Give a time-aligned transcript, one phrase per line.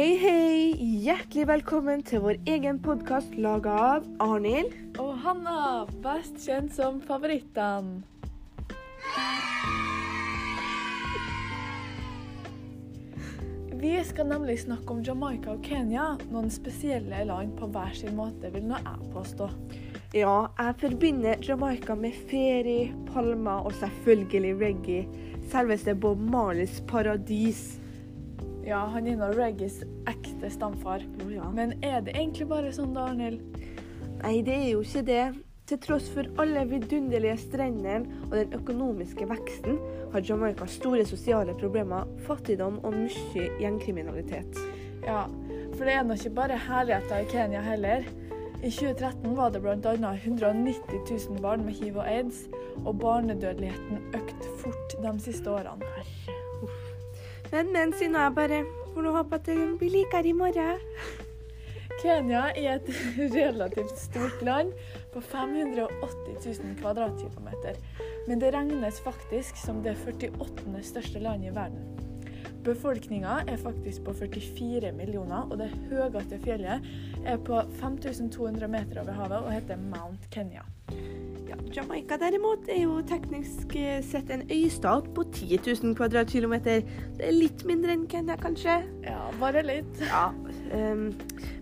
[0.00, 0.60] Hei, hei!
[1.04, 4.72] Hjertelig velkommen til vår egen podkast laga av Arnhild.
[5.02, 8.00] Og Hanna, best kjent som Favorittene.
[13.82, 18.48] Vi skal nemlig snakke om Jamaica og Kenya, noen spesielle land på hver sin måte,
[18.56, 19.50] vil nå jeg påstå.
[20.16, 25.04] Ja, jeg forbinder Jamaica med ferie, palmer og selvfølgelig reggae.
[25.52, 27.79] Selveste Bob Marleys paradis.
[28.66, 31.04] Ja, han er nå Reggies ekte stamfar.
[31.24, 31.46] Oh, ja.
[31.54, 33.40] Men er det egentlig bare sånn da, Arnhild?
[34.20, 35.22] Nei, det er jo ikke det.
[35.70, 39.78] Til tross for alle vidunderlige strendene og den økonomiske veksten,
[40.10, 44.58] har Jamaica store sosiale problemer, fattigdom og mye gjengkriminalitet.
[45.06, 45.22] Ja,
[45.76, 48.04] for det er nå ikke bare herligheter i Kenya heller.
[48.60, 50.12] I 2013 var det bl.a.
[50.12, 52.42] 190 000 barn med hiv og aids,
[52.84, 55.86] og barnedødeligheten økte fort de siste årene.
[57.50, 60.80] Men, men, sier nå jeg bare For nå håpe at det blir likere i morgen.
[62.00, 62.88] Kenya er et
[63.38, 64.72] relativt stort land
[65.12, 67.76] på 580 000 kvadratkilometer.
[68.28, 70.80] Men det regnes faktisk som det 48.
[70.82, 72.00] største landet i verden.
[72.64, 76.84] Befolkninga er faktisk på 44 millioner, og det høyeste fjellet
[77.24, 80.66] er på 5200 meter over havet og heter Mount Kenya.
[81.70, 86.82] Ja, Jamaica derimot er jo teknisk eh, sett en øystat på 10 000 kvadratkilometer.
[87.18, 88.80] Det er litt mindre enn Kenya, kanskje.
[89.04, 90.00] Ja, bare litt.
[90.02, 90.30] Ja,
[90.74, 91.10] um,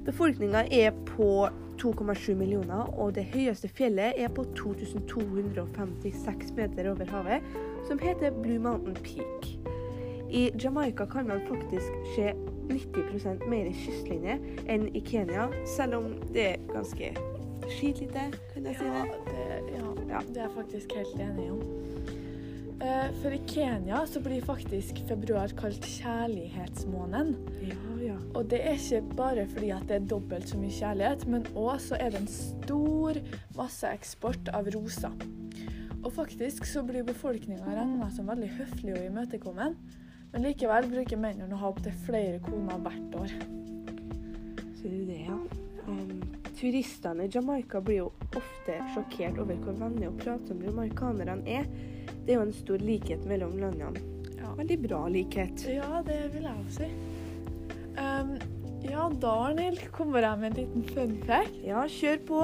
[0.06, 1.48] Befolkninga er på
[1.82, 7.56] 2,7 millioner, og det høyeste fjellet er på 2256 meter over havet,
[7.88, 9.50] som heter Blue Mountain Peak.
[10.30, 12.32] I Jamaica kan man faktisk se
[12.68, 17.12] 90% mer kystlinje enn i Kenya, selv om det er ganske
[17.76, 19.18] skitlite, kan jeg si Ja, det.
[19.28, 20.20] det, ja, Ja.
[20.28, 21.62] det er jeg faktisk helt enig om.
[22.78, 27.32] Uh, For i Kenya så blir faktisk februar kalt kjærlighetsmåneden.
[27.66, 28.16] Ja, ja.
[28.34, 31.80] Og det er ikke bare fordi at det er dobbelt så mye kjærlighet, men òg
[31.82, 33.18] så er det en stor
[33.56, 35.10] masseeksport av roser.
[36.04, 39.74] Og faktisk så blir befolkninga regna som veldig høflig og imøtekommen.
[40.32, 43.32] Men likevel bruker mennene å ha opptil flere koner hvert år.
[44.78, 45.38] Sier du det, ja?
[45.88, 46.20] Um,
[46.58, 51.68] turistene i Jamaica blir jo ofte sjokkert over hvor vennlige og pratsomme jamaicanerne er.
[52.26, 54.02] Det er jo en stor likhet mellom landene.
[54.38, 54.52] Ja.
[54.58, 55.66] Veldig bra likhet.
[55.70, 56.90] Ja, det vil jeg også si.
[57.98, 58.34] Um,
[58.84, 61.56] ja, da, Arnhild, kommer jeg med en liten fun fact.
[61.66, 62.42] Ja, kjør på.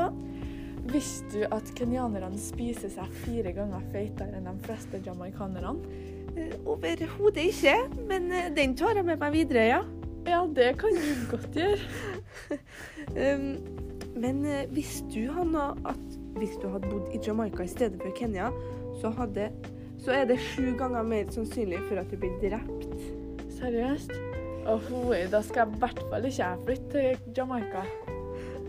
[0.90, 6.02] Visste du at kenyanerne spiser seg fire ganger feitere enn de fleste jamaicanerne?
[6.34, 7.76] Eh, Overhodet ikke,
[8.10, 9.80] men eh, den tar jeg med meg videre, ja.
[10.24, 12.60] Ja, det kan du godt gjøre.
[13.14, 13.48] Um,
[14.14, 18.14] men eh, visste du, Hanna, at hvis du hadde bodd i Jamaica i stedet for
[18.18, 18.50] Kenya,
[19.00, 19.50] så, hadde,
[20.02, 22.88] så er det sju ganger mer sannsynlig for at du blir drept.
[23.58, 24.14] Seriøst?
[24.70, 27.84] Ohoi, da skal jeg i hvert fall ikke jeg flytte til Jamaica.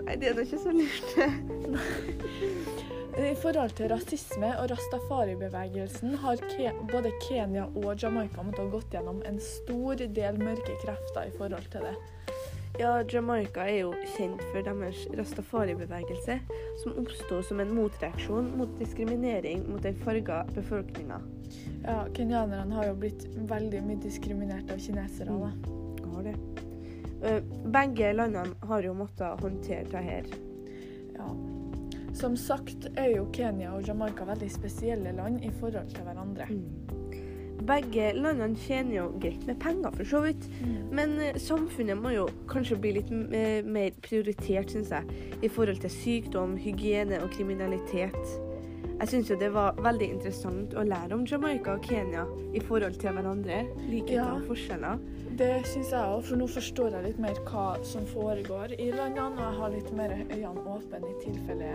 [0.05, 1.09] Nei, det er da ikke så lurt.
[3.15, 8.91] I forhold til rasisme og rastafari-bevegelsen har Ke både Kenya og Jamaica måttet ha gått
[8.91, 11.95] gjennom en stor del mørke krefter i forhold til det.
[12.79, 16.35] Ja, Jamaica er jo kjent for deres rastafari-bevegelse,
[16.81, 21.21] som oppsto som en motreaksjon mot diskriminering mot den farga befolkninga.
[21.85, 25.37] Ja, Kenyanerne har jo blitt veldig mye diskriminert av kinesere.
[25.39, 25.51] da.
[26.11, 26.35] Har det.
[27.23, 27.39] Eh,
[27.71, 30.27] Begge landene har jo måttet håndtere det her.
[31.15, 31.29] Ja.
[32.13, 36.47] Som sagt er jo Kenya og Jamaica veldig spesielle land i forhold til hverandre.
[37.65, 40.47] Begge landene tjener jo greit med penger, for så vidt.
[40.93, 45.81] Men eh, samfunnet må jo kanskje bli litt eh, mer prioritert, syns jeg, i forhold
[45.83, 48.35] til sykdom, hygiene og kriminalitet.
[48.95, 52.21] Jeg syns jo det var veldig interessant å lære om Jamaica og Kenya
[52.55, 53.63] i forhold til hverandre.
[53.89, 54.29] Likheter Ja.
[54.37, 55.01] og forskjeller.
[55.35, 59.35] Det syns jeg òg, for nå forstår jeg litt mer hva som foregår i landene,
[59.35, 61.73] og jeg har litt mer øynene åpne i tilfelle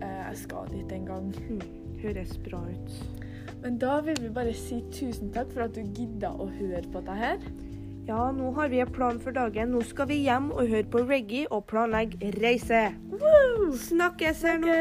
[0.00, 1.28] eh, jeg skal dit en gang.
[1.50, 1.60] Mm,
[2.00, 3.27] høres bra ut.
[3.62, 7.02] Men da vil vi bare si tusen takk for at du gidda å høre på
[7.06, 7.40] det her.
[8.08, 9.74] Ja, nå har vi en plan for dagen.
[9.74, 12.86] Nå skal vi hjem og høre på reggae og planlegge reise.
[13.88, 14.76] Snakkes her nå.